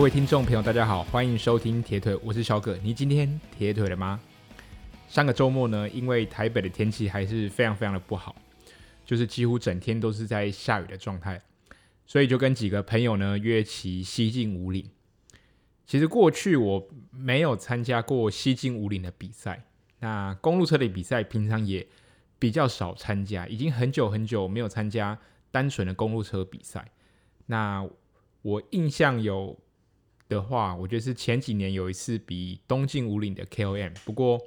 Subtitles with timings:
[0.00, 2.74] 各位听众朋友，大家好，欢迎收听铁腿，我是小葛。
[2.82, 4.18] 你今天铁腿了吗？
[5.10, 8.34] 上个周末呢，因为台北的天气还是非常非常的不好，
[9.04, 11.38] 就是几乎整天都是在下雨的状态，
[12.06, 14.88] 所以就跟几个朋友呢约骑西进五岭。
[15.84, 19.66] 其实过去我没有参加过西进五岭的比赛，
[19.98, 21.86] 那公路车的比赛平常也
[22.38, 25.18] 比较少参加，已经很久很久没有参加
[25.50, 26.90] 单纯的公路车比赛。
[27.44, 27.86] 那
[28.40, 29.60] 我印象有。
[30.30, 34.40] 的话，我觉得是前几年有一次比东进五岭的 KOM，不过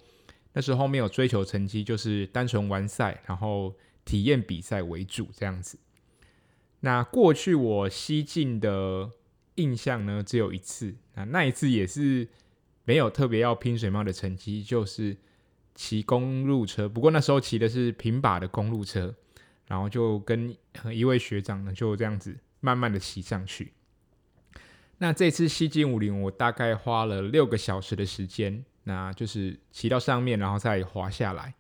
[0.54, 3.76] 那时候没有追求成绩，就是单纯完赛，然后
[4.06, 5.78] 体验比赛为主这样子。
[6.80, 9.12] 那过去我西进的
[9.56, 12.28] 印象呢，只有一次，那那一次也是
[12.86, 15.18] 没有特别要拼水帽的成绩，就是
[15.76, 19.14] 骑公路车，不过那时候骑的是平把的公路车，
[19.68, 20.56] 然后就跟
[20.94, 23.74] 一位学长呢就这样子慢慢的骑上去。
[25.04, 31.54] 那这次西进五岭，我大概花了六个小时的时间，那就是骑到上面，然后再滑下来。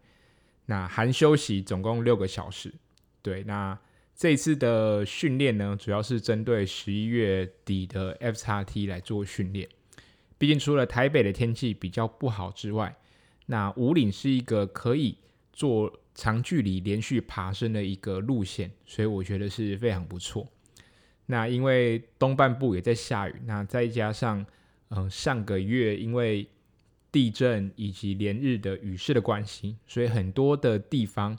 [0.67, 2.73] 那含休息，总共六个小时。
[3.21, 3.77] 对，那
[4.15, 9.67] 这次的训练呢，主要是针对十一月底的 FXT 来做训练。
[10.37, 12.95] 毕竟除了台北的天气比较不好之外，
[13.47, 15.17] 那五岭是一个可以
[15.51, 20.47] 做长距离连续爬升的一个路线，所以我觉得是非常不错。
[21.25, 24.45] 那因为东半部也在下雨，那再加上，
[24.89, 26.47] 嗯、上个月因为
[27.11, 31.37] 地震以及连日的雨势的关系，所以很多的地方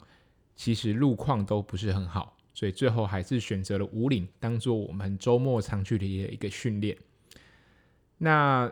[0.55, 6.97] 其实路况都不是很好，所以最后还是选择了五岭当做我们周末长距离的一个训练。
[8.17, 8.71] 那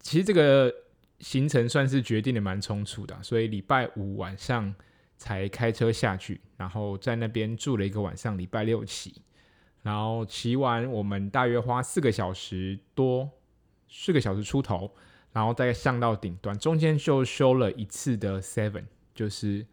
[0.00, 0.74] 其实这个
[1.20, 4.74] 行程算是决定的蛮匆促的，所以礼拜五晚上
[5.16, 9.22] 才开车下去，然后在那边住了一个晚上，礼拜六起。
[9.82, 13.30] 然后骑完，我们大约花四个小时多，
[13.88, 14.92] 四个小时出头，
[15.32, 18.84] 然后再上到顶端，中间就修了一次的 seven，
[19.14, 19.64] 就是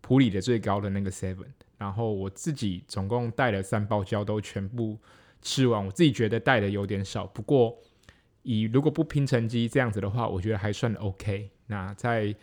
[0.00, 1.46] 普里的最高的那个 seven。
[1.76, 4.98] 然后我自己总共带了三包胶，都全部
[5.42, 5.86] 吃完。
[5.86, 7.76] 我自己觉得带的有点少，不过
[8.42, 11.50] 以如果不拼成绩这样子的话，我觉得还算 OK。
[11.66, 12.34] 那在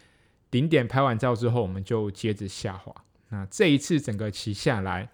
[0.50, 2.94] 顶点拍完照之后，我们就接着下滑。
[3.30, 5.10] 那这一次整个骑下来，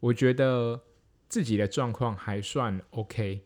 [0.00, 0.80] 我觉得。
[1.34, 3.40] 自己的状况还算 OK，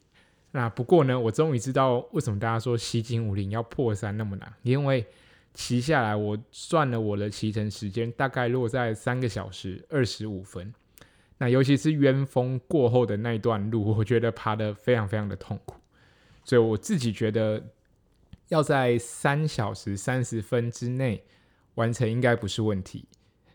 [0.51, 5.07] 那不过呢，我终于知道为什么大家说西进武岭要破三那么难，因为
[5.55, 10.71] 骑下来我算了我的骑乘时间，大概落在三个小时二十五分。
[11.39, 15.81] 那尤其是冤风过后的那一段路，我觉得爬得非常非常的痛苦，
[16.45, 17.65] 所以我自己觉得
[18.49, 21.25] 要在三小时三十分之内
[21.77, 23.07] 完成应该不是问题。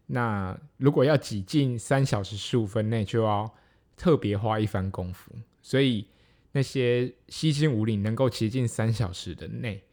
[0.07, 3.53] 那如果要挤进三小时十五分内，就要。
[3.96, 5.31] 特别花一番功夫，
[5.62, 6.08] 所以
[6.52, 9.84] 那些西进武岭能够骑进三小时的内，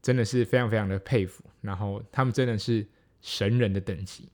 [0.00, 1.44] 真的是非常非常的佩服。
[1.60, 2.86] 然后他们真的是
[3.20, 4.28] 神人的等级。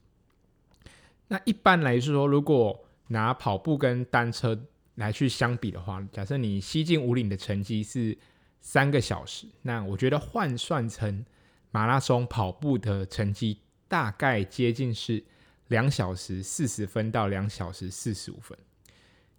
[1.27, 8.15] 那一般来说，如果拿跑步跟单车来去相比的话，假设你西进五岭的成绩是
[8.61, 11.25] 三个小时，那我觉得换算成
[11.71, 15.23] 马拉松跑步的成绩，大概接近是
[15.69, 18.55] 两小时四十分到两小时四十五分。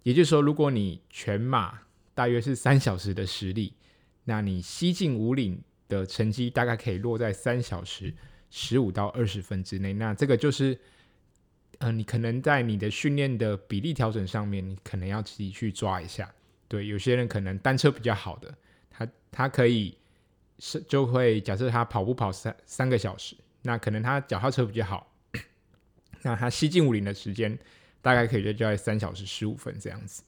[0.05, 1.79] 也就是说，如果你全马
[2.13, 3.73] 大约是三小时的实力，
[4.25, 8.13] 那你西进五岭的成绩大概可以落在三小时
[8.51, 9.93] 十五到二十分之内。
[9.93, 10.79] 那这个就是，
[11.79, 16.31] 呃，你可能在你的训练的比例调整上面，你可能要自己去抓一下。
[16.67, 18.55] 对，有些人可能单车比较好的，
[18.91, 19.97] 他他可以
[20.59, 25.11] 是就会假设他跑步跑三三个小时，那可能他脚踏车比较好，
[26.21, 27.57] 那他西进五岭的时间。
[28.05, 30.21] 大概可以就在三小时十五分这样子。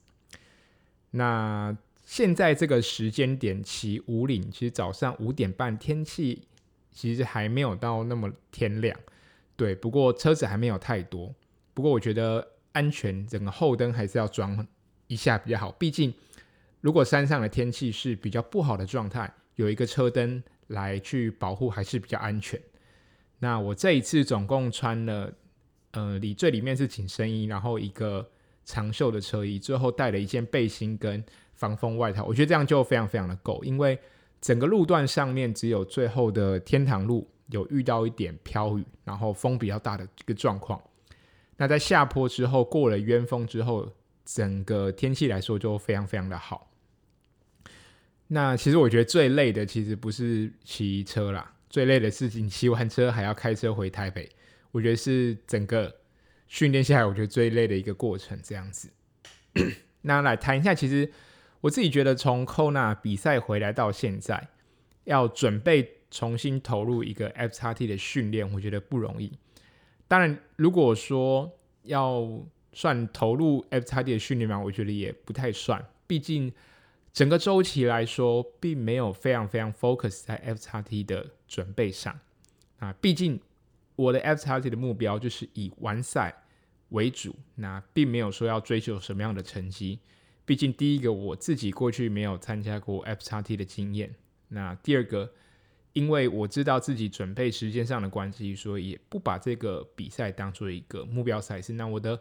[1.11, 6.47] 那现在这个时间点骑五岭，其实早上五点半天气
[6.91, 9.00] 其实还没有到那么天亮，
[9.56, 9.75] 对。
[9.75, 11.31] 不过车子还没有太多。
[11.75, 14.68] 不过我觉得安全，整个后灯还是要装
[15.06, 15.71] 一下比较好。
[15.74, 16.12] 毕竟
[16.81, 22.59] 如果山上的天气是比较不好的状态，有一个车灯来去保护还是比较安全。
[23.38, 25.31] 那我这一次总共穿了。
[25.92, 28.30] 呃，里最里面是紧身衣，然后一个
[28.66, 31.24] 长袖的车衣，最后带了一件背心跟
[31.54, 32.24] 防风外套。
[32.25, 33.98] 我觉得这样就非常非常的够，因为
[34.42, 40.80] 整个路段上面只有最后的天堂路有遇到一点飘雨，然后风比较大的一个状况。
[41.56, 43.92] 那在下坡之后，过了冤峰之后，
[44.25, 46.69] 整个天气来说就非常非常的好。
[48.28, 54.30] 那其实我觉得最累的其实不是骑车啦，最累的是你骑完车还要开车回台北。
[54.71, 55.95] 我觉得是整个
[56.47, 58.89] 训练下来，我觉得最累的一个过程，这样子。
[60.01, 61.11] 那来谈一下，其实
[61.61, 64.49] 我自己觉得从 Kona 比赛回来到现在，
[65.03, 69.37] 要准备重新投入一个 FXT 的训练，我觉得不容易。
[70.07, 71.51] 当然，如果说
[71.83, 75.83] 要算投入 FXT 的训练嘛，我觉得也不太算。
[76.05, 76.53] 毕竟
[77.11, 82.17] 整个周期来说，并没有非常非常 focus 在 FXT 的准备上
[82.79, 82.93] 啊。
[83.01, 83.41] 毕竟
[83.97, 86.33] 我的 FXT 的目标就是以完赛
[86.91, 89.99] 为主，那并没有说要追求什么样的成绩。
[90.45, 94.15] 毕竟第一个我自己过去没有参加过 FXT 的经验，
[94.47, 95.33] 那第二个。
[95.94, 101.73] 因为我知道自己准备时间上的关系，所以也不把这个比赛当做一个目标赛事。
[101.73, 102.19] 那我的，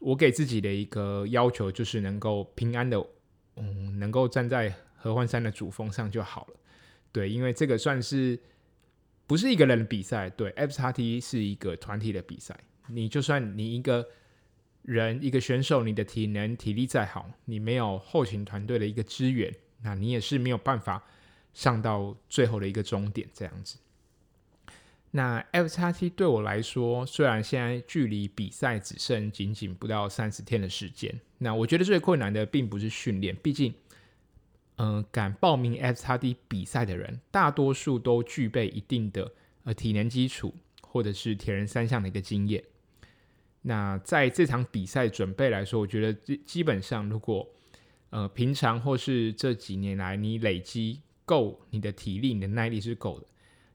[0.00, 3.02] 我给自己的一个要求就是能够平安的，
[3.56, 6.56] 嗯，能够站在合欢山的主峰上就好了。
[7.10, 8.38] 对，因为这个算是
[9.28, 12.58] 不是一个人的比赛，对，FXT 是一个团体的比赛。
[12.88, 14.08] 你就算你一个
[14.82, 21.04] 人一个选手，你的体能体力再好，你没有后勤团队的一个支援，那你也是没有办法。
[21.54, 23.78] 上到最后的一个终点，这样子。
[25.10, 33.74] 那 FXT 对我来说，虽然现在距离比赛只剩仅仅不到三十天的时间，那我觉得最困难的并不是训练，毕竟，
[34.78, 39.30] 嗯、呃，敢报名 FXT 比赛的人，大多数都具备一定的
[39.62, 42.64] 呃体能基础，或者是铁人三项的一个经验。
[43.62, 47.48] 那在这场比赛准备来说，我觉得基基本上，如果
[48.10, 51.00] 呃平常或是这几年来你累积。
[51.28, 53.26] 够你的体力、你的耐力是够的，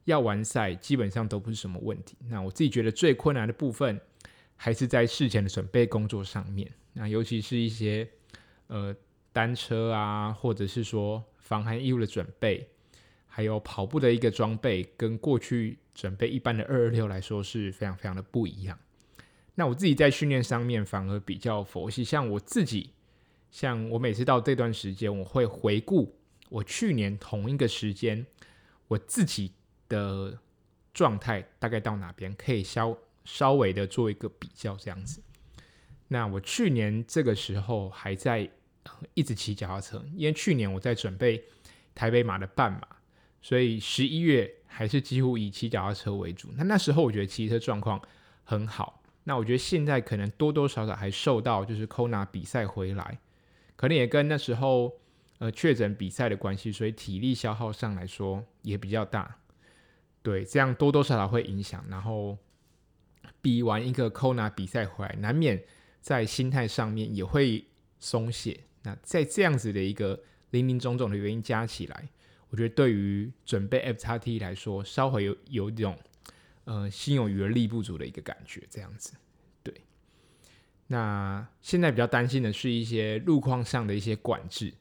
[0.05, 2.17] 要完赛基本上都不是什么问题。
[2.27, 4.01] 那我自己觉得最困难的部分
[4.55, 6.67] 还是在事前的准备工作上面。
[6.93, 8.09] 那尤其是一些
[8.65, 8.91] 呃
[9.33, 12.69] 单车啊，或者是说防寒衣物的准备，
[13.27, 18.79] 还有跑步的一个装备，跟过去准备一般的二二六来说是非常非常的不一样。
[19.55, 22.91] 那我自己在训练上面反而比较佛系，像我自己，
[23.51, 26.15] 像我每次到这段时间，我会回顾。
[26.49, 28.25] 我去年同一个时间，
[28.87, 29.51] 我自己
[29.89, 30.37] 的
[30.93, 32.95] 状态大概到哪边，可以稍
[33.25, 35.21] 稍微的做一个比较，这样子。
[36.07, 38.47] 那我去年这个时候还在
[39.13, 41.43] 一直骑脚踏车，因为去年我在准备
[41.95, 42.81] 台北马的半马，
[43.41, 46.49] 所以十一月还是几乎以骑脚踏车为主。
[46.55, 48.01] 那那时候我觉得骑车状况
[48.43, 49.01] 很好。
[49.23, 53.19] 那我觉得现在可能多多少少还受到就是 Kona 比赛回来，
[53.75, 54.93] 可能也跟那时候。
[55.39, 59.35] 呃，确诊比赛的关系，所以体力消耗上来说也比较大，
[60.21, 61.83] 对，这样多多少少会影响。
[61.89, 62.37] 然后
[63.41, 65.61] 比完一个 Kona 比赛回来，难免
[65.99, 67.65] 在心态上面也会
[67.99, 68.57] 松懈。
[68.83, 70.21] 那在这样子的一个
[70.51, 72.09] 林林总总的原因加起来，
[72.49, 75.97] 我觉得对于准备 FXT 来说，稍微有有一种
[76.65, 79.13] 呃心有余而力不足的一个感觉，这样子。
[79.63, 79.73] 对，
[80.87, 84.73] 那现在比较担心的是一些路况上的一些管制。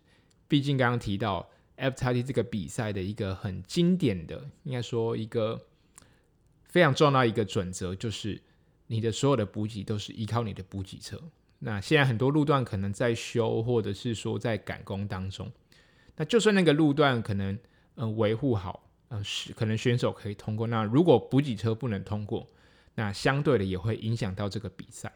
[0.48, 5.68] 毕竟刚刚提到 FXT 这个比赛的一个很经典的，应该说一个
[6.64, 8.42] 非常重要的一个准则，就是
[8.88, 11.18] 你的所有的补给都是依靠你的补给车。
[11.64, 15.50] 那现在很多路段可能在修，或者是说在赶工当中。
[16.16, 17.56] 那就算那个路段可能
[17.94, 20.66] 呃维护好，呃是可能选手可以通过。
[20.66, 22.48] 那如果补给车不能通过，
[22.96, 25.12] 那相对的也会影响到这个比赛。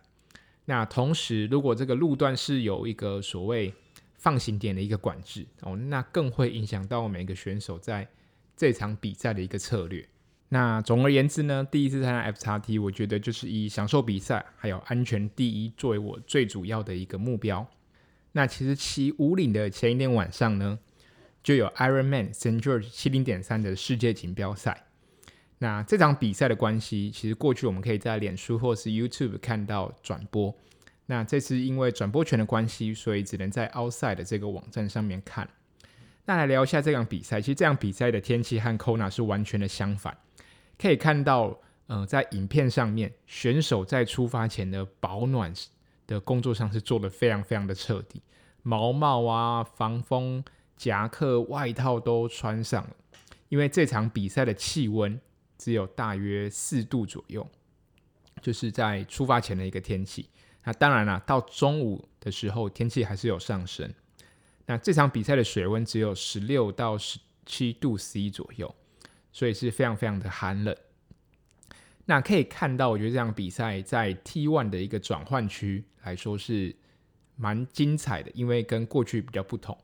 [0.64, 3.74] 那同时，如果这个路段是有一个所谓
[4.14, 8.08] 放行点的一个管制哦，那更会影响到每个选手在
[8.56, 10.08] 这场比赛的一个策略。
[10.48, 17.66] 那总而言之呢，第一次参加 FXT，我觉得就是以享受比赛还有安全第一作为我最主要的一个目标。
[18.32, 20.78] 那其实骑武岭的前一天晚上呢，
[21.42, 22.62] 就有 Ironman St.
[22.62, 24.84] George 七零点三的世界锦标赛。
[25.58, 30.54] 那这场比赛的关系，其实过去我们可以在脸书或是 YouTube 看到转播。
[31.06, 35.48] 那这次因为转播权的关系，所以只能在 Outside 的这个网站上面看。
[36.26, 37.40] 那来聊一下这场比赛。
[37.40, 40.16] 其实这场比赛的天气和 Kona 是完全的相反。
[40.78, 45.52] 可以看到，呃，在影片上面，选手在出发前的保暖
[46.06, 48.22] 的工作上是做得非常非常的彻底，
[48.62, 50.44] 毛帽啊、防风
[50.76, 52.90] 夹克、外套都穿上了。
[53.48, 55.20] 因为这场比赛的气温
[55.56, 57.48] 只有大约四度左右，
[58.42, 60.28] 就是在出发前的一个天气。
[60.64, 63.88] 那当然了，到中午的时候天气还是有上升。
[64.66, 68.74] 那这场比赛的水温只有十六到十七度 C 左右，
[69.36, 70.74] 所以是非常非常的寒冷。
[72.06, 76.74] 那可以看到，我觉得这场比赛在 T1 的一个转换区来说是
[77.36, 79.76] 蛮精彩的，因为跟过去比较不同。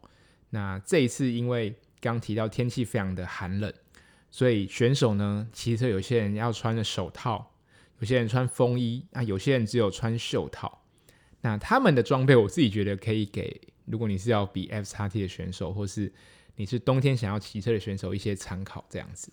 [0.48, 3.70] 那这一次因为刚提到天气非常的寒冷，
[4.30, 7.50] 所以选手呢，骑车有些人要穿着手套。
[7.98, 10.82] 有些人穿风衣，啊有些人只有穿袖套。
[11.42, 16.10] 那他们的装备，我自己觉得可以给，如果你是要比 FXT 的选手，或是
[16.56, 19.30] 你是冬天想要骑车的选手一些参考这样子。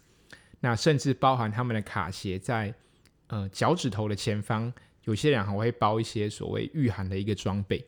[0.62, 2.74] 那甚至包含他们的卡鞋在
[3.28, 4.72] 呃脚趾头的前方，
[5.04, 7.86] 有些人还会包一些所谓御寒的一个装备。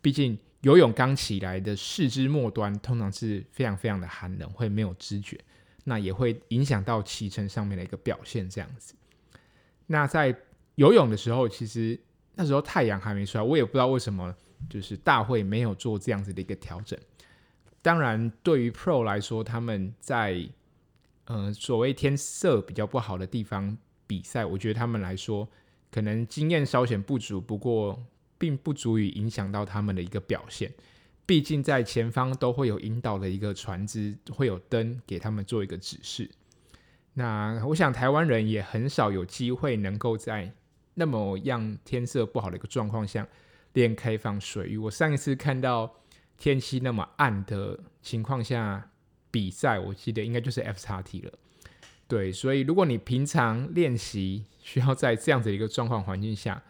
[0.00, 5.38] 毕竟游泳刚起来的四肢末端通常是非常非常的寒冷，会没有知觉，
[5.84, 8.94] 那也会影响到骑乘上面的一个表现这样子。
[9.86, 10.36] 那在
[10.74, 11.98] 游泳的时候，其实
[12.34, 14.34] 那时候太阳还没出来，我也不知道为什么，
[14.68, 16.98] 就是大会没有做这样子的一个调整。
[17.80, 20.48] 当然，对于 Pro 来说，他们在
[21.28, 25.48] 呃所谓天色比较不好的地方比赛，我觉得他们来说
[25.90, 28.02] 可能经验稍显不足，不过
[28.36, 30.72] 并不足以影响到他们的一个表现。
[31.26, 36.30] 毕竟在前方都会有引导的一个船只，会有灯给他们做一个指示。
[37.12, 40.50] 那我想台湾人也很少有机会能够在
[40.94, 43.28] 那么样天色不好的一个状况下
[43.74, 44.78] 练开放水域。
[44.78, 45.92] 我上一次看到
[46.38, 48.90] 天气那么暗的情况下
[49.38, 51.32] 比赛，我记得应该就是 FXT 了。
[52.08, 56.60] 对，所以如果你平常练习需要在这样子一个状况环境下，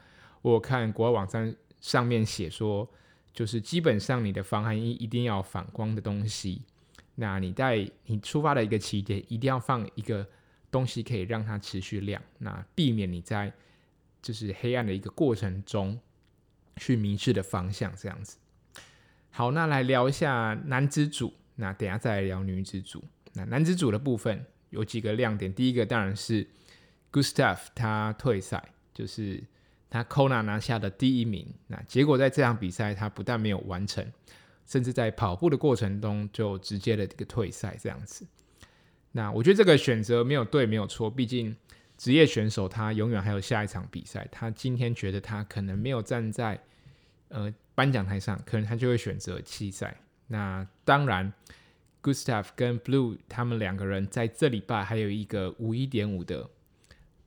[0.43, 2.87] 我看国外网站上面写说，
[3.33, 6.61] 就是基本上你的防寒衣一定要反光的东西。
[7.15, 10.27] 那你在你出发的一个起点一定要放一个。
[10.71, 13.51] 东西可以让它持续亮，那避免你在
[14.21, 15.99] 就是黑暗的一个过程中
[16.77, 18.37] 去迷失的方向，这样子。
[19.31, 23.03] 好，那来聊一下男子组，那等下再来聊女子组。
[23.35, 26.47] 那男子组的部分有几个亮点，第一个当然是
[27.11, 29.43] Gustav 他退赛，就是
[29.91, 31.53] 他 Kona 拿下的第一名。
[31.67, 34.07] 那结果在这场比赛他不但没有完成，
[34.67, 38.25] 甚至在跑步的过程中就直接的这个退赛，这样子。
[39.11, 41.11] 那我觉得这个选择没有对，没有错。
[41.11, 41.57] 毕竟
[41.97, 44.29] 职业选手他永远还有下一场比赛。
[44.31, 46.61] 他今天觉得他可能没有站在
[47.29, 49.97] 呃颁奖台上，可能他就会选择弃赛。
[50.29, 51.33] 那当然
[52.03, 56.49] ，Gustav 跟 Blue 他们两个人在这礼拜还有一个五一点五的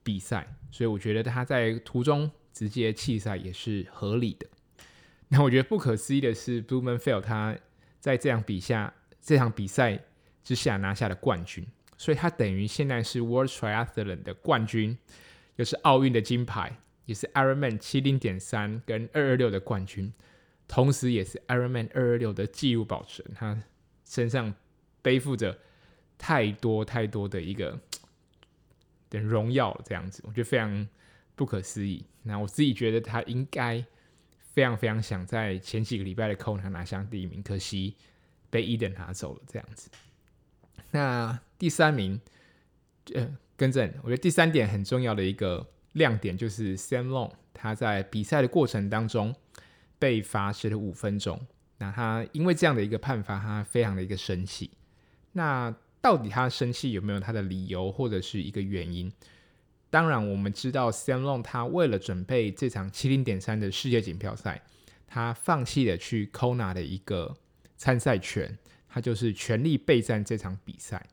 [0.02, 4.46] 比赛，所以我觉得他在途中直接弃赛也是合理的。
[5.28, 7.56] 那我觉得不可思议的是，Blummenfelt 他
[8.00, 10.00] 在这场比赛这场比赛。
[10.44, 11.64] 之下拿下了冠军，
[11.96, 14.98] 所以他等于现在是 World Triathlon 的冠军，
[15.54, 20.12] 又是奥运的金牌，也是 Ironman 七零点三跟二二六的冠军，
[20.72, 23.34] 同时也是 Ironman 二二六的纪录保持人。
[23.34, 23.62] 他
[24.06, 24.54] 身上
[25.02, 25.58] 背负着
[26.16, 27.78] 太多太多的一个
[29.10, 30.88] 的荣耀，这样子我觉得非常
[31.36, 32.06] 不可思议。
[32.22, 33.84] 那我自己觉得他应该
[34.54, 37.94] 非常非常想在前几个礼拜的 Kona 拿下第一名，可惜
[38.48, 39.90] 被 Eden 拿走了，这样子。
[40.90, 42.18] 那第三名，
[43.12, 49.34] 呃，更正，我觉得第三点很重要的一个亮点就是 Sam Long，他在比赛的过程当中
[50.02, 51.40] 被罚时了五分钟。
[51.78, 54.68] 那他因为这样的一个判罚，他非常的一个生气。
[55.30, 59.12] 那到底他生气有没有他的理由或者是一个原因？
[59.88, 64.60] 当然，我们知道 Sam Long 他为了准备这场七零点三的世界锦标赛，
[65.06, 67.36] 他放弃了去 Kona 的一个
[67.76, 68.58] 参赛权。
[68.88, 71.06] 他就是全力备战这场比赛，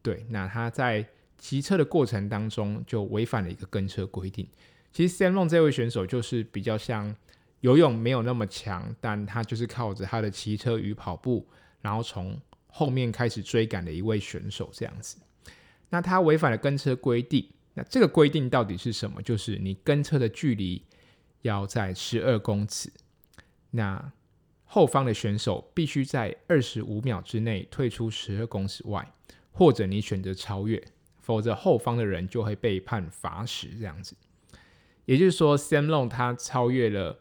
[0.00, 0.24] 对。
[0.30, 1.04] 那他在
[1.36, 4.48] 骑车的过程当中就违反了一个跟车规定。
[4.90, 7.14] 其实 Sam Long 这位选手就是比较像
[7.60, 11.46] 游泳没有那么强，但他就是靠着他的骑车与跑步，
[11.80, 15.18] 然后从后面开始追赶的一位选手这样子。
[15.88, 19.20] 那他违反了跟车规定，那这个规定到底是什么？
[19.22, 20.82] 就是你跟车的距离
[21.42, 22.90] 要在十二公尺。
[23.70, 24.12] 那
[24.64, 29.12] 后方的选手必须在二十五秒之内退出十二公尺外，
[29.50, 30.80] 或者你选择超越，
[31.18, 33.68] 否则后方的人就会被判罚时。
[33.78, 34.14] 这样子，
[35.06, 37.18] 也就是说，Sam Long 他超越了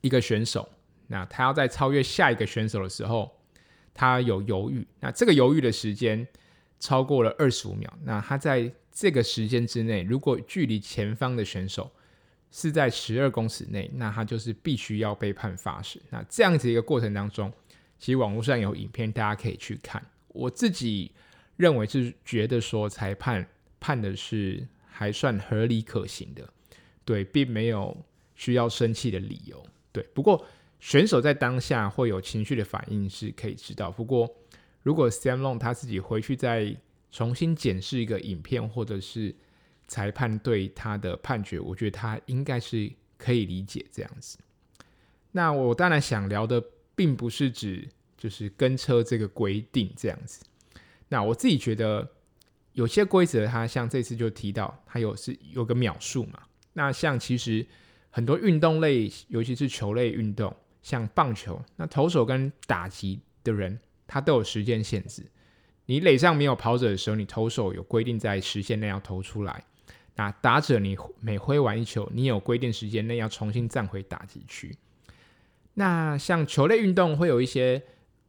[0.00, 0.68] 一个选手，
[1.08, 3.40] 那他要在超越下一个选手的时候，
[3.94, 6.26] 他有犹豫，那这个犹豫的时间
[6.78, 11.90] 超过了二十五秒，那他在这个时间之内，如果距离前方的选手，
[12.50, 16.00] 是在十二公尺内，那他就是必须要被判罚时。
[16.10, 17.52] 那这样子一个过程当中，
[17.98, 20.02] 其实网络上有影片，大家可以去看。
[20.28, 21.12] 我自己
[21.56, 23.46] 认为是觉得说裁判
[23.80, 26.48] 判的是还算合理可行的，
[27.04, 27.96] 对，并没有
[28.34, 29.62] 需要生气的理由。
[29.96, 30.44] 对，不过
[30.78, 33.90] 选手在当下会有情绪的反应是可以知道。
[33.90, 34.30] 不过
[34.82, 36.76] 如果 Sam Long 他自己回去再
[37.10, 39.34] 重新检视一个影片，或者是
[39.88, 44.36] 裁判对他的判决，我觉得他应该是可以理解这样子。
[45.32, 46.62] 那我当然想聊的，
[46.94, 47.88] 并不是指
[48.18, 50.44] 就是跟车这个规定这样子。
[51.08, 52.06] 那我自己觉得
[52.74, 56.42] 有些规则，它像这次就提到，它有是有个秒数嘛。
[56.74, 57.66] 那像其实
[58.16, 65.22] 很多运动类，尤其是球类运动，像棒球，那投手跟打击的人，他都有时间限制。
[65.84, 69.62] 你垒上没有跑者的时候，你投手有规定在时限内要投出来。
[70.14, 74.74] 那打者，你每挥完一球，你有规定时间内要重新站回打击区。
[75.74, 77.82] 那像球类运动会有一些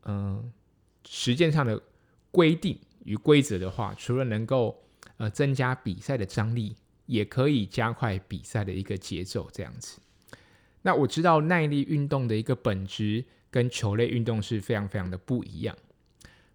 [0.03, 0.51] 嗯、呃、
[1.06, 1.82] 时间上的
[2.29, 4.84] 规定与规则的话，除了能够
[5.15, 6.75] 呃增加比赛的张力，
[7.08, 10.00] 也可以加快比赛的一个节奏，这样子。
[10.84, 15.76] 那我知道耐力运动的一个本质跟球类运动是非常非常的不一样，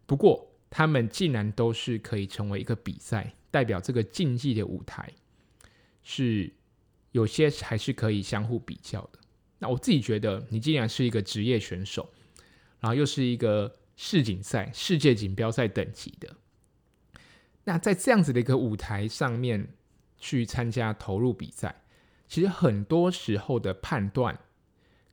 [0.06, 5.12] 不过他们竟然都是可以成为一个比赛，代表这个竞技的舞台
[6.02, 6.50] 是
[7.10, 9.18] 有些还是可以相互比较的。
[9.58, 12.10] 那我自己觉得，你既然是一个职业选手，
[12.80, 16.36] 然后又是一个世锦赛、世界锦标赛等级的，
[17.64, 19.68] 那在这样子的一个舞台上面
[20.22, 21.82] 去参加投入比赛，
[22.28, 24.38] 其实很多时候的判断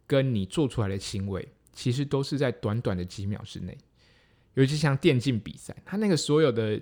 [0.05, 3.75] 跟你做出来的行为，其实都是在短短的几秒之内。
[4.53, 6.79] 尤其像电竞比赛，他那个所有的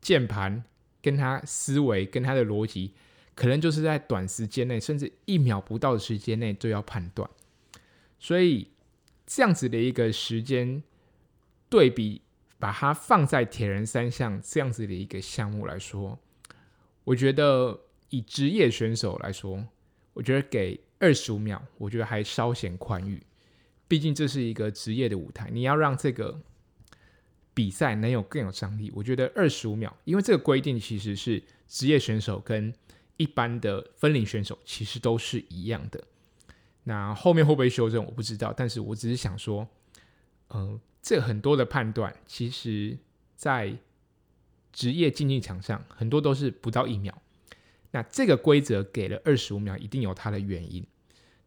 [0.00, 0.62] 键盘
[1.02, 2.94] 跟他思维跟他的逻辑。
[3.34, 7.28] 可能就是在短时间内，甚至一秒不到的时间内就要判断，
[8.18, 8.70] 所以
[9.26, 10.82] 这样子的一个时间
[11.68, 12.22] 对比，
[12.58, 16.18] 把它放在铁人三项这样子的一个项目来说，
[17.06, 17.78] 我觉得
[18.10, 19.64] 以职业选手来说，
[20.12, 23.22] 我觉得给二十五秒，我觉得还稍显宽裕。
[23.86, 26.40] 毕竟这是一个职业的舞台，你要让这个
[27.54, 32.74] 比赛能有更有张力，我觉得二十五秒，因为这个规定其实是职业选手跟
[33.16, 36.02] 一般的分龄选手其实都是一样的，
[36.82, 39.68] 那后面会不会修正我不知道，但是我只是想说，
[40.48, 42.98] 嗯、这很多的判断，其实
[43.36, 43.78] 在
[44.76, 47.22] 职业竞技场上很多都是不到一秒。
[47.92, 50.86] 那这个规则给了二十五秒，一定有它的原因。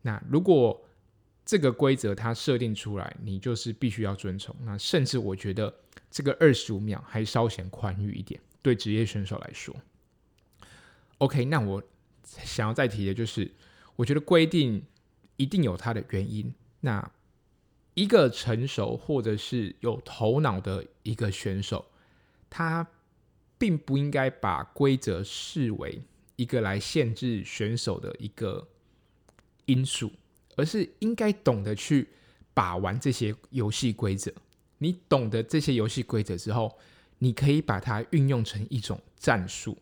[0.02, 0.84] 那如果
[1.46, 4.56] 这个规则它设定出来，你就是必须要遵从。
[4.64, 5.72] 那甚至我觉得
[6.10, 9.76] 这个二十五秒还稍显宽裕一点，对职业选手来说。
[11.20, 11.84] OK，那我
[12.24, 13.52] 想要再提的就是，
[13.96, 14.84] 我觉得规定
[15.36, 16.52] 一定有它的原因。
[16.80, 17.12] 那
[17.94, 21.86] 一个成熟或者是有头脑的一个选手，
[22.50, 22.88] 他
[23.60, 26.02] 并不应该把规则视为
[26.38, 28.68] 一个来限制选手的一个
[29.66, 30.12] 因素，
[30.56, 32.08] 而是应该懂得去
[32.56, 34.34] 把玩这些游戏规则。
[34.80, 36.80] 你懂得这些游戏规则之后，
[37.18, 39.78] 你可以把它运用成一种战术。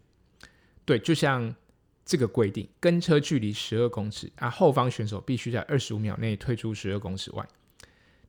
[0.84, 1.56] 对，就像
[2.04, 7.48] 这个规定，跟车距离十二公尺啊，后方选手必须在二十五秒内退出十二公尺外。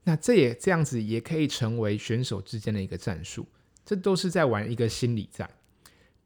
[0.04, 3.46] 那这也这样子也可以成为选手之间的一个战术，
[3.88, 5.48] 这都是在玩一个心理战。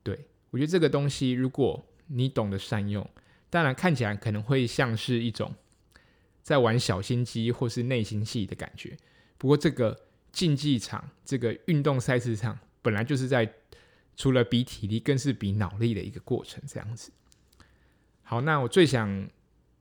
[0.03, 3.09] 对，我觉得这个东西，如果你懂得善用，
[3.49, 5.55] 当然看起来可能会像是一种
[6.43, 8.97] 在玩小心机或是内心戏的感觉。
[9.39, 9.97] 不过，这个
[10.33, 13.49] 竞技场，这个运动赛事场，本来就是在。
[14.15, 17.11] 除了比体力，更是比脑力的一个过程，这样子。
[18.23, 19.27] 好，那我最想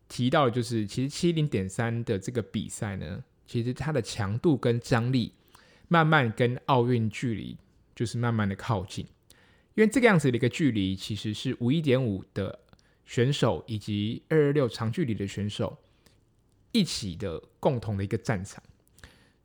[0.08, 5.34] 提到的就是，其实七零点三的这个比赛呢，其实它的强度跟张力
[5.90, 7.58] 慢慢跟奥运距离
[8.02, 9.06] 就是慢慢的靠近，
[9.76, 12.60] 因为这个样子的一个距离，其实是五一点五的
[13.06, 15.78] 选手以及二二六长距离的选手
[16.72, 18.64] 一起的共同的一个战场，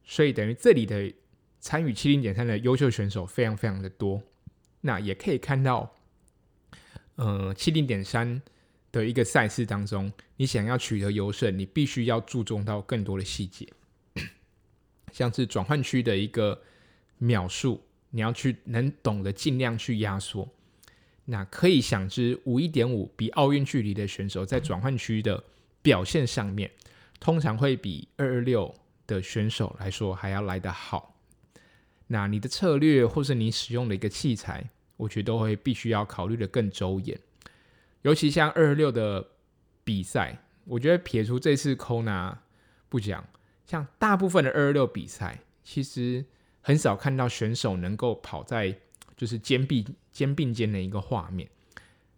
[0.05, 1.13] 所以等于这里的
[1.61, 4.23] 参与七零点三的优秀选手非常非常的多。
[4.81, 5.95] 那也可以看到，
[7.17, 8.41] 呃，七零点三
[8.91, 13.69] 的一个赛事当中，你想要取得优胜，你必须要注重到更多的细节，
[15.13, 16.63] 像是转换区的一个
[17.19, 17.83] 秒数，
[18.17, 20.49] 你要去能懂得尽量去压缩。
[21.27, 25.45] 那可以想知，五一点五比奥运距离的选手在转换区的
[25.83, 26.71] 表现上面，
[27.21, 28.75] 通常会比二二六
[29.07, 31.15] 的选手来说还要来得好。
[32.07, 37.21] 那你的策略或是你使用的一个器材，我觉得都会必须要考虑的更周延，
[38.01, 39.29] 尤其像二二六的
[39.85, 42.35] 比赛，我觉得撇除这次 Kona
[42.89, 43.29] 不讲，
[43.67, 46.25] 像大部分的二二六比赛，其实
[46.67, 48.77] 很少看到选手能够跑在
[49.17, 51.49] 就是肩并肩并肩的一个画面。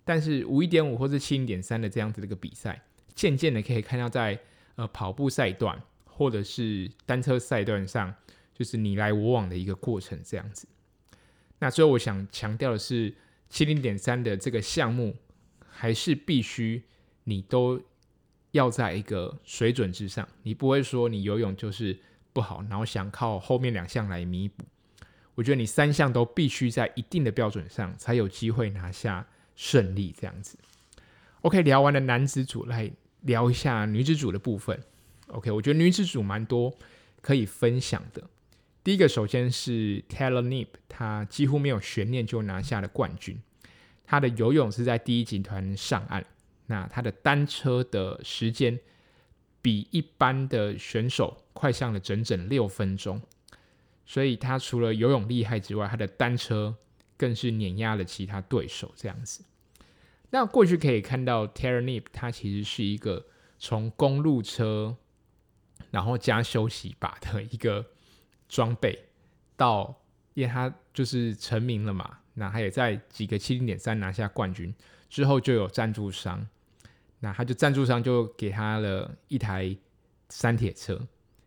[0.07, 2.83] 但是五一点五或是七零点三的这样子的一个比赛，
[3.15, 4.41] 渐渐的可以看到在
[4.77, 8.15] 呃跑步赛段或者是单车赛段上，
[8.55, 10.67] 就是你来我往的一个过程这样子。
[11.59, 13.15] 那最后我想强调的是，
[13.51, 15.15] 七零点三的这个项目，
[15.69, 16.83] 还是必须
[17.25, 17.83] 你都
[18.53, 20.27] 要在一个水准之上。
[20.43, 21.99] 你不会说你游泳就是
[22.39, 24.65] 不好，然后想靠后面两项来弥补。
[25.35, 30.15] 我觉得你三项都必须在一定的标准上，才有机会拿下胜利。
[30.17, 30.57] 这样子。
[31.41, 32.89] OK，聊完了男子组，来
[33.23, 34.81] 聊一下女子组的部分。
[35.27, 36.73] OK，我觉得女子组蛮多
[37.21, 38.23] 可以分享的。
[38.85, 43.37] 第一个，首先是 Taylor Knibb，他几乎没有悬念就拿下了冠军。
[44.05, 46.25] 他的游泳是在第一集团上岸，
[46.67, 48.79] 那他的单车的时间
[49.61, 53.21] 比一般的选手快上了整整六分钟，
[54.07, 56.77] 所以他除了游泳厉害之外，他的单车
[57.17, 59.45] 更是碾压了其他对手这样子。
[60.31, 63.27] 那过去可以看到 Taylor Knibb 他其实是一个
[63.59, 64.97] 从公路车，
[65.91, 67.87] 然后加休息把的一个
[68.49, 69.07] 装备，
[69.57, 70.03] 到
[70.35, 74.73] 因为他就是成名了嘛，那他也在几个七零点三拿下冠军
[75.09, 76.47] 之后就有赞助商，
[77.21, 79.77] 那他就赞助商就给他了一台
[80.29, 81.07] 三铁车，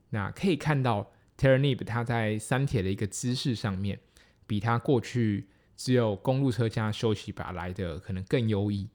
[0.09, 3.99] 那可以看到 Ternib 他在三铁的一个姿势上面，
[4.47, 5.47] 比他过去。
[5.77, 8.87] 只有公路车加休息把来的可能更优异，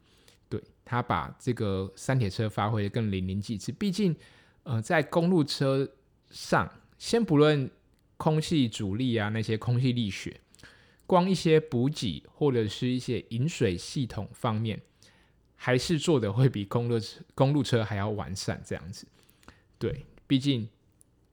[0.49, 3.73] 对，他把这个三铁车发挥的更淋漓尽致。
[3.73, 4.15] 毕竟，
[4.63, 5.89] 呃，在公路车
[6.31, 7.69] 上，先不论
[8.17, 10.41] 空气阻力啊那些空气力学，
[11.09, 14.81] 光一些补给或者是一些饮水系统方面，
[15.57, 19.07] 还是做的会比公路车公路车还要完善这样子。
[19.79, 20.69] 对，毕竟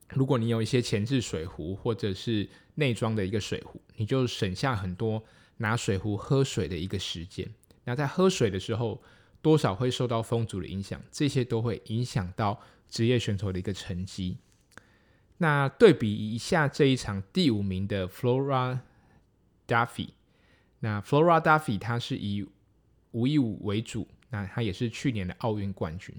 [0.10, 5.24] 如果你有一些前置水壶或者是内装的一个水壶，你就省下很多。
[5.58, 7.48] 拿水壶喝水的一个时间，
[7.84, 9.02] 那在喝水的时候，
[9.40, 12.60] 多少会受到风阻的影响，这些都会影响到
[12.90, 14.40] 职业选手的一个成绩。
[15.38, 18.80] 那对比一下这一场第五名的 Flora
[19.68, 20.10] Duffy，
[20.80, 22.46] 那 Flora Duffy 他是以
[23.14, 26.14] 五一五为主，那他也是去年的奥运冠军。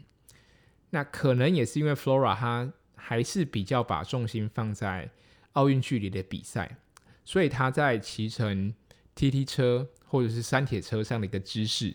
[0.90, 5.08] 那可能也是因为 Flora 他还是比较把重心放在
[5.52, 6.76] 奥运距离的比赛，
[7.24, 8.74] 所以他在骑乘。
[9.16, 11.94] TT 车或者是三铁车上的一个姿势，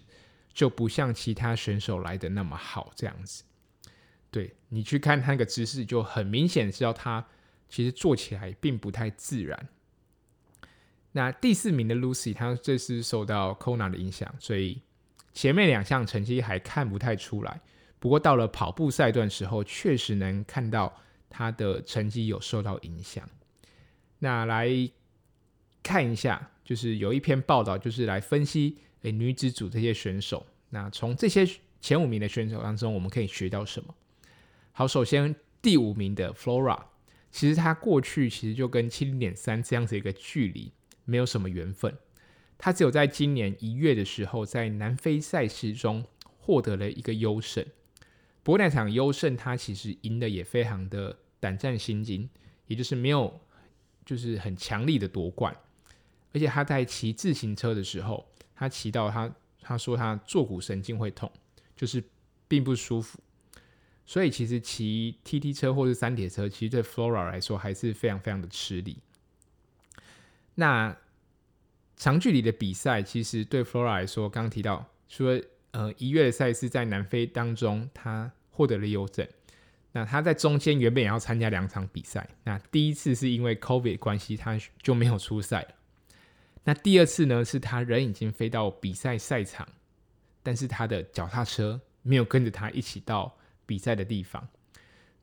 [0.54, 3.44] 就不像其他选手来的那么好，这样子。
[4.32, 7.28] 对，你去看他那个姿势，就很明显知道他
[7.68, 9.68] 其实做起来并不太自然。
[11.12, 14.82] 那第四名的 Lucy，他这次受到 Kona 的影响，所以
[15.34, 17.60] 前面两项成绩还看不太出来。
[18.00, 20.94] 不过到了跑步赛段时候，确实能看到
[21.30, 23.28] 他的成绩有受到影响。
[24.20, 24.70] 那来
[25.82, 26.50] 看一下。
[26.70, 30.46] 就是有一篇报道，就是来分析诶女子组这些选手。
[30.70, 31.44] 那从这些
[31.82, 33.96] 前五名的选手当中，我们可以学到什么？
[34.72, 36.80] 好，首先第五名的 Flora，
[37.32, 40.72] 其实她过去其实就跟七零点三这样子一个距离
[41.06, 41.92] 没有什么缘分。
[42.60, 46.06] 他只有在今年一月的时候，在南非赛事中
[46.38, 47.66] 获得了一个优胜。
[48.44, 52.30] 不过那场优胜，他其实赢得也非常的胆战心惊，
[52.68, 53.40] 也就是没有
[54.06, 55.56] 就是很强力的夺冠。
[56.34, 61.32] 而且他在骑自行车的时候，他骑到他他说他坐骨神经会痛，
[61.76, 62.04] 就是
[62.48, 63.20] 并不舒服。
[64.06, 68.98] 所以其实骑 TT 车或是三铁车，其实对 Flora 来说还是非常非常的吃力。
[70.56, 70.98] 那
[72.00, 75.40] 长距离的比赛，其实对 Flora 来说，刚刚提到说
[75.72, 79.28] 呃一月的赛事在南非当中，他获得了优胜。
[79.92, 85.70] 那他在中间原本也要参加两场比赛，那第一次是因为 COVID 关系，他就没有出赛了。
[86.64, 89.68] 那第二次呢，是他人已经飞到比赛赛场，
[90.42, 93.36] 但是他的脚踏车没有跟着他一起到
[93.66, 94.48] 比赛的地方。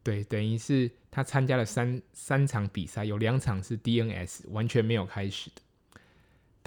[0.02, 5.62] 对，等于是他参加了三三场比赛，有两场是 DNS 完全没有开始的。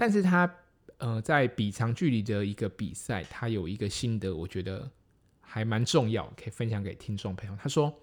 [0.00, 0.50] 但是他
[0.96, 4.90] 呃在比长距离的一个比赛，他有一个心得，我觉得
[5.42, 7.54] 还蛮重要，可以分享给听众朋友。
[7.60, 7.94] 他说，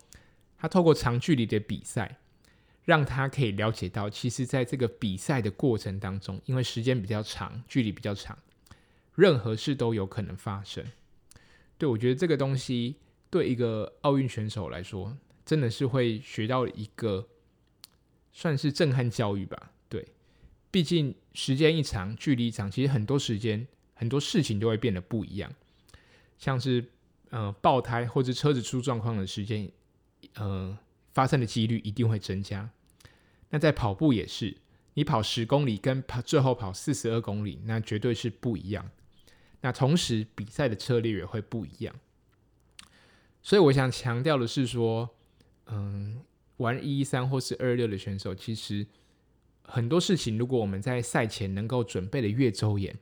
[0.60, 2.20] 他透过长距离的比赛。
[2.86, 8.38] 让他可以了解到，其实在这个比赛的过程当中，因为时间比较长，距离比较长，
[9.14, 10.86] 任何事都有可能发生。
[11.78, 12.96] 对，我觉得这个东西
[13.30, 17.28] 对一个奥运选手来说，真的是会学到一个
[18.32, 19.74] 算是震撼教育吧。
[19.90, 20.08] 对，
[20.70, 25.52] 毕竟时间一长，距离一长，其实很多时间很多事情都会变得不一样。
[26.38, 26.86] 像是
[27.30, 29.72] 呃爆胎或者车子出状况的时间，
[30.36, 30.78] 呃
[31.14, 32.70] 发生的几率一定会增加。
[33.50, 34.58] 那在跑步也是，
[34.94, 38.90] 你跑十公里跟跑最后跑四十二公里，那绝对是不一样。
[39.62, 41.96] 那同时比赛的策略也会不一样。
[43.42, 45.10] 所以我想强调的是说，
[45.68, 46.22] 嗯，
[46.58, 48.86] 玩一一三或是二六的选手，其实
[49.70, 52.98] 很多事情，如果我们在赛前能够准备的越周延，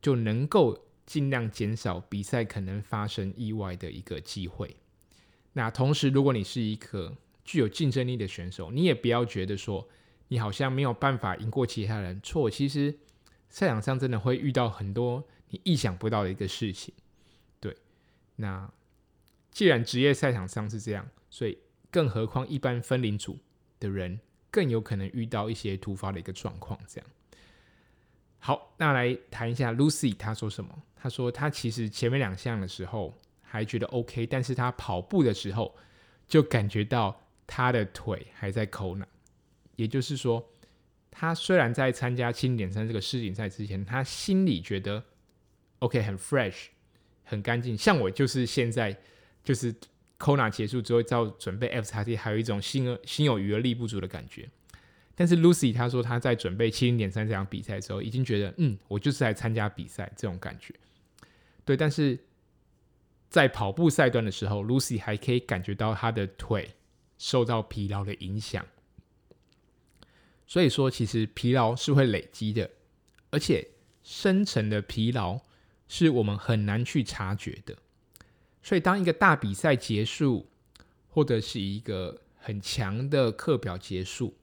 [0.00, 4.74] 就能够尽量减少比赛可能发生意外的一个机会。
[5.52, 9.86] 那同时，如果你是一个具有竞争力的选手，你也不要觉得说
[10.28, 12.18] 你好像没有办法赢过其他人。
[12.22, 12.98] 错，其实
[13.50, 16.94] 赛场上真的会遇到很多你意想不到的一个事情。
[17.60, 17.76] 对，
[18.36, 18.72] 那
[19.50, 21.58] 既然职业赛场上是这样，所以
[21.90, 23.38] 更何况一般分龄组
[23.78, 24.18] 的人
[24.52, 26.78] 更有可能遇到一些突发的一个状况。
[26.86, 27.10] 这样，
[28.38, 30.70] 好，那来谈一下 Lucy，她说什么？
[30.94, 35.74] 她说她其实前面两项的时候还觉得 OK，但是她跑步的时候
[36.28, 39.04] 就感觉到她的腿还在抠呢
[39.74, 40.48] 也就是说，
[41.10, 45.02] 她虽然在参加七零点三这个世锦赛之前，她心里觉得
[45.80, 46.66] OK 很 fresh，
[47.24, 47.76] 很干净。
[47.76, 48.96] 像我就是现在。
[49.44, 49.74] 就是
[50.22, 54.48] Kona 结束之后，照准备 FXT，还有一种心而心有余而力不足的感觉。
[55.16, 60.72] 但是 Lucy 她说她在准备七零点三这场比赛的时候，已经觉得嗯，我就是来参加比赛这种感觉。
[61.64, 62.16] 对，但是
[63.28, 66.70] 在跑步赛段的时候，Lucy 还可以感觉到她的腿
[67.18, 68.64] 受到疲劳的影响。
[70.46, 72.70] 所以说，其实疲劳是会累积的，
[73.30, 73.66] 而且
[74.04, 75.40] 深层的疲劳
[75.88, 77.76] 是我们很难去察觉的。
[78.62, 80.48] 所以，当一个大比赛结束，
[81.08, 84.36] 或者是一个很强的课表结束，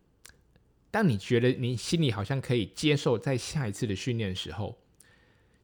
[0.92, 4.78] 当你觉得你心里好像可以接受在下一次的训练时候，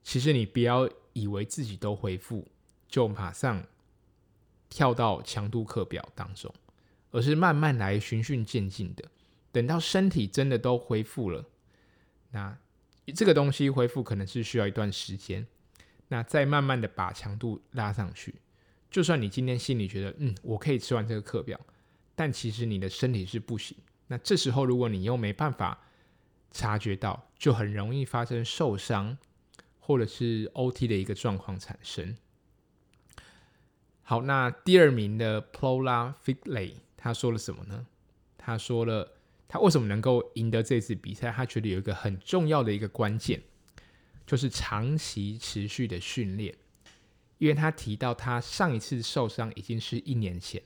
[0.04, 2.48] 其实你不要以为自己都恢复，
[2.88, 3.66] 就马上
[4.70, 6.54] 跳到强度课表当中，
[7.12, 9.04] 而是慢慢来，循序渐进的，
[9.52, 11.46] 等到身体真的都恢复了，
[12.32, 12.58] 那
[13.14, 15.46] 这个东西恢复可能是需要一段时间，
[16.08, 18.36] 那再慢慢的把强度拉上去。
[18.96, 21.60] 就算你今天心里觉得，嗯，我可以吃完这个课表，
[22.16, 23.76] 但其实你的身体是不行。
[24.08, 25.78] 那这时候，如果你又没办法
[26.54, 29.18] 察觉到，就很容易发生受伤
[29.82, 32.16] 或者是 OT 的一个状况产生。
[34.02, 37.86] 好，那第二名的 Pola Findlay 他说了什么呢？
[38.38, 39.18] 他说了，
[39.50, 41.30] 他为什么能够赢得这次比赛？
[41.30, 43.44] 他觉得有一个很重要的一个关键，
[44.26, 46.56] 就是长期持续的训练。
[47.38, 50.62] 因为他提到他上一次受伤已经是一年前，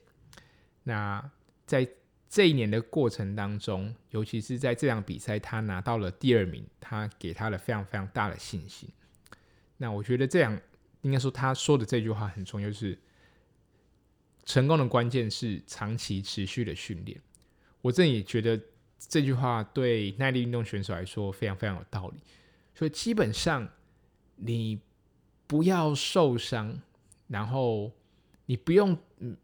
[0.84, 1.32] 那
[1.66, 1.88] 在
[2.30, 8.88] 这一年的过程当中，尤其是在这场比赛，他拿到了第二名，他给他了非常非常大的信心。
[9.78, 10.62] 那我觉得这样
[11.02, 12.96] 应该说他说的这句话很重要，就是
[14.46, 17.20] 成功的关键是长期持续的训练。
[17.82, 18.62] 我这也觉得
[19.00, 22.20] 这句话对耐力运动选手来说非常非常有道理。
[22.76, 23.68] 所以基本上
[24.36, 24.80] 你。
[25.50, 26.80] 不要受伤，
[27.28, 27.92] 然后
[28.46, 28.96] 你不用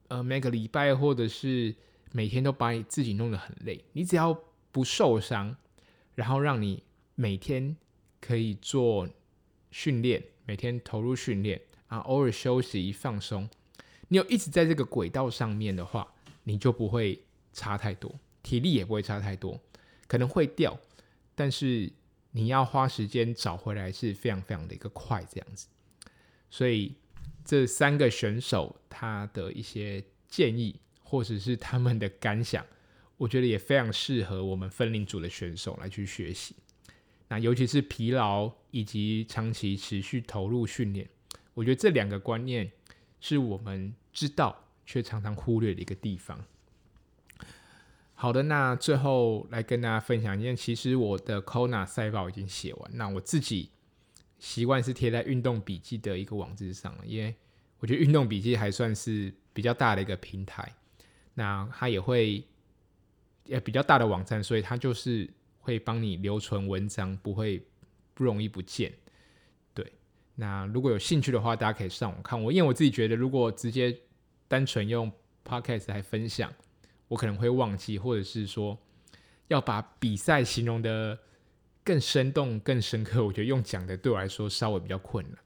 [0.08, 1.74] 呃每个礼拜或者是
[2.12, 3.84] 每天都把你自己弄得很累。
[3.94, 4.40] 你只要
[4.72, 5.58] 不受伤，
[6.14, 6.84] 然后让你
[7.16, 7.76] 每天
[8.22, 9.10] 可以做
[9.72, 13.50] 训练，每天投入训练啊，偶尔休息放松。
[14.10, 16.08] 你有一直在这个轨道上面的话，
[16.44, 17.20] 你就不会
[17.52, 18.14] 差太多，
[18.44, 19.60] 体力也不会差太多，
[20.08, 20.78] 可能会掉，
[21.34, 21.92] 但是
[22.30, 25.66] 你要花时间找回来是非常非常的一个快这样子。
[26.50, 26.96] 所以
[27.44, 32.66] 这三个选手他的一些建议，或者是他们的感想，
[33.18, 36.56] 我觉得也非常适合我们分龄组的选手来去学习。
[37.28, 41.10] 那尤其是疲劳以及长期持续投入训练，
[41.54, 42.72] 我觉得这两个观念
[43.20, 46.46] 是我们知道却常常忽略的一个地方。
[48.14, 53.70] 好的，那最后来跟大家分享一件，其实我的 Kona 赛报已经写完，那我自己。
[54.38, 57.34] 习惯是贴在运动笔记的一个网址上，因为
[57.80, 60.72] 我觉得运动笔记还算是比较大的一个平台，
[61.34, 62.44] 那它也会
[63.50, 67.66] 呃比较大的网站，所以它就是会帮你留存文章，不会
[68.14, 68.92] 不容易不见。
[69.74, 69.92] 对，
[70.36, 73.98] 那如果有兴趣的话，大家可以上网看我，因为我自己觉得，如果直接
[74.48, 75.12] 单纯用
[75.46, 76.54] podcast 来分享，
[77.08, 78.78] 我可能会忘记，或者是说
[79.48, 81.18] 要把比赛形容的。
[81.86, 85.38] 更生动、更深刻，我觉得用讲的对我来说稍微比较困难。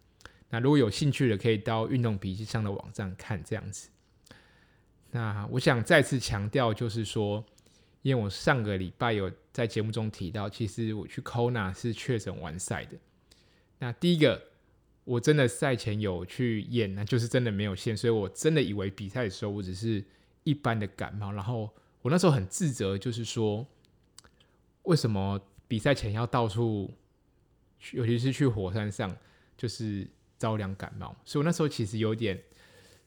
[0.50, 3.90] 那如果有兴趣的，可以到运动笔记上的网站看这样子。
[5.12, 7.46] 那我想再次强调，就是说，
[8.04, 12.98] 因为我上个礼拜有在节目中提到，其实我去 Kona 是确诊完赛的。
[13.80, 14.42] 那第一个，
[15.04, 20.04] 我真的赛前有去验，那就是真的没有线，所以我真的以为比赛的时候我只是
[20.46, 21.34] 一般的感冒。
[21.34, 21.70] 然后
[22.02, 23.68] 我那时候很自责，就是说
[24.84, 25.40] 为什么？
[25.70, 26.94] 比赛前要到处，
[27.94, 29.16] 尤其是去火山上，
[29.56, 30.06] 就是
[30.38, 32.44] 着凉感冒，所以我那时候其实有点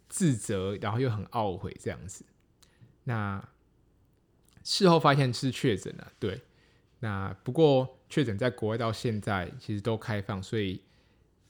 [0.09, 2.25] 自责，然后又很懊悔这样子。
[3.05, 3.47] 那
[4.63, 6.41] 事后发现是确诊了，对。
[7.01, 10.81] 那不过确诊在国外到现在其实都开放，所以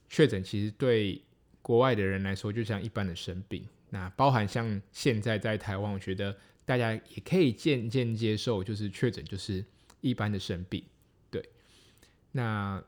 [0.09, 1.23] 确诊其实对
[1.61, 3.63] 国外的人来说就像一般的生病。
[3.91, 9.63] 那包含像现在在台湾，我觉得大家也可以渐渐接受，就是确诊就是
[10.01, 10.83] 一般的生病。
[12.33, 12.83] 那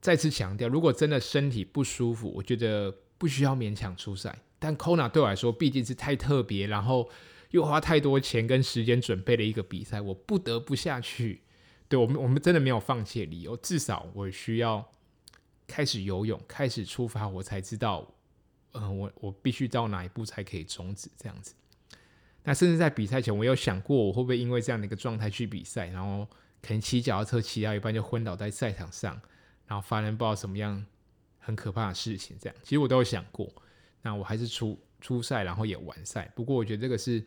[0.00, 7.08] 再次强调，如果真的身体不舒服，我觉得不需要勉强出赛，但 Kona 对我来说毕竟是太特别，然后
[7.50, 11.42] 又花太多钱跟时间准备了一个比赛，我不得不下去。
[11.88, 13.56] 对我们，我们真的没有放弃的理由。
[13.56, 14.90] 至少我需要
[15.66, 18.14] 开始游泳，开始出发，我才知道，
[18.72, 21.54] 嗯、呃，我我必须到哪一步才可以终止这样子。
[22.44, 26.26] 那甚至在比赛前，我有想过我会不会因为这样的一个状态去比赛，然后
[26.62, 29.20] 可能骑脚踏车骑到一半就昏倒在赛场上，
[29.66, 30.84] 然后发生不知道什么样
[31.38, 32.36] 很可怕的事情。
[32.40, 33.52] 这样，其实我都有想过。
[34.02, 36.30] 那我还是出出赛，然后也完赛。
[36.34, 37.24] 不过我觉得这个是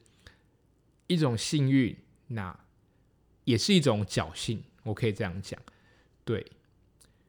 [1.07, 1.95] 一种幸运。
[2.27, 2.59] 那。
[3.45, 5.61] 也是一种侥幸，我可以这样讲，
[6.23, 6.49] 对。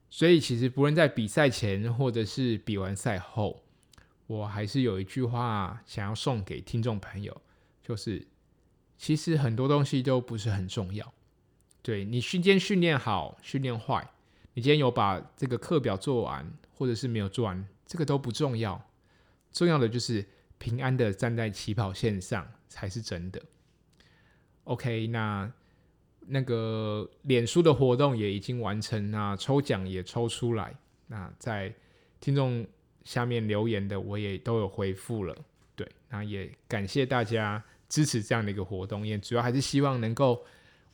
[0.09, 3.65] 所以其实不论在比赛前或者是比完赛后，
[4.29, 7.43] 我还是有一句话想要送给听众朋友，
[7.83, 8.29] 就是
[8.97, 11.13] 其实很多东西都不是很重要。
[11.85, 14.11] 对，你今天训练好，训练坏，
[14.55, 18.83] 你今天有把这个课表做完，或者是没有做完，这个都不重要。
[19.53, 20.27] 重要的就是
[20.59, 23.41] 平安的站在起跑线上才是真的。
[24.65, 25.53] OK，那。
[26.27, 30.75] 那个脸书的活动也已经完成，那抽奖也抽出来，
[31.09, 31.71] 那在
[32.19, 32.67] 听众
[33.05, 35.37] 下面留言的我也都有回复了，
[35.77, 40.43] 对，那也感谢大家支持这样的一个活动，也主要还是希望能够，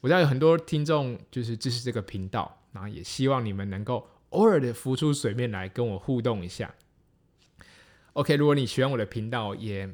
[0.01, 6.75] 我知道有很多听众就是支持这个频道，然后也希望你们能够偶尔的浮出水面来跟我互动一下。
[8.15, 9.89] OK，如果你喜欢我的频道，也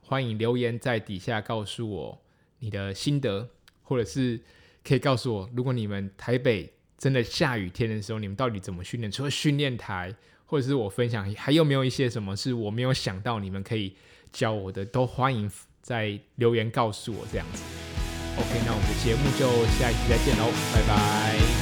[0.00, 2.22] 欢迎留言在底下告诉我
[2.58, 3.50] 你的心得，
[3.82, 4.40] 或者是。
[4.84, 9.08] 可以告诉我，如果你们台北真的下雨天的时候，你们到底怎么训练？
[9.08, 10.12] 除了训练台，
[10.44, 13.94] 或者是我分享，还有没有一些什么是我没有想到，你们可以
[14.32, 14.84] 教我的？
[14.84, 15.48] 都欢迎
[15.80, 17.91] 在留言告诉我这样子。
[18.36, 19.46] OK，那我们的节目就
[19.78, 21.61] 下一期再见喽，拜拜。